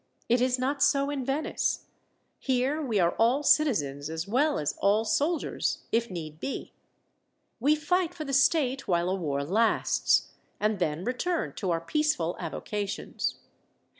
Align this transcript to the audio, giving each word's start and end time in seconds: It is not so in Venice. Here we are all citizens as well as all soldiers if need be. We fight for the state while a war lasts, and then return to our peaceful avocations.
It 0.27 0.41
is 0.41 0.57
not 0.57 0.81
so 0.81 1.11
in 1.11 1.23
Venice. 1.23 1.85
Here 2.39 2.81
we 2.81 2.99
are 2.99 3.11
all 3.19 3.43
citizens 3.43 4.09
as 4.09 4.27
well 4.27 4.57
as 4.57 4.73
all 4.79 5.05
soldiers 5.05 5.83
if 5.91 6.09
need 6.09 6.39
be. 6.39 6.73
We 7.59 7.75
fight 7.75 8.11
for 8.15 8.25
the 8.25 8.33
state 8.33 8.87
while 8.87 9.09
a 9.11 9.15
war 9.15 9.43
lasts, 9.43 10.31
and 10.59 10.79
then 10.79 11.03
return 11.03 11.53
to 11.57 11.69
our 11.69 11.81
peaceful 11.81 12.35
avocations. 12.39 13.35